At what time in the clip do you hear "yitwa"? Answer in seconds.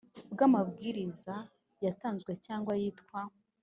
2.81-3.19